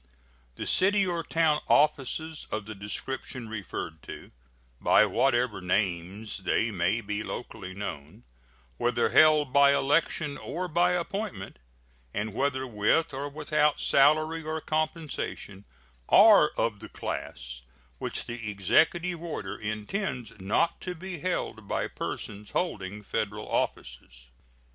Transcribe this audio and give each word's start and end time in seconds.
The 0.55 0.65
city 0.65 1.05
or 1.05 1.21
town 1.21 1.61
offices 1.67 2.47
of 2.51 2.65
the 2.65 2.73
description 2.73 3.47
referred 3.47 4.01
to, 4.01 4.31
by 4.81 5.05
whatever 5.05 5.61
names 5.61 6.39
they 6.39 6.71
may 6.71 7.01
be 7.01 7.21
locally 7.21 7.75
known, 7.75 8.23
whether 8.77 9.09
held 9.11 9.53
by 9.53 9.75
election 9.75 10.39
or 10.39 10.67
by 10.67 10.93
appointment, 10.93 11.59
and 12.15 12.33
whether 12.33 12.65
with 12.65 13.13
or 13.13 13.29
without 13.29 13.79
salary 13.79 14.41
or 14.41 14.59
compensation, 14.59 15.65
are 16.09 16.49
of 16.57 16.79
the 16.79 16.89
class 16.89 17.61
which 17.99 18.25
the 18.25 18.49
Executive 18.49 19.21
order 19.21 19.55
intends 19.55 20.33
not 20.39 20.81
to 20.81 20.95
be 20.95 21.19
held 21.19 21.67
by 21.67 21.87
persons 21.87 22.49
holding 22.49 23.03
Federal 23.03 23.47
offices. 23.47 24.29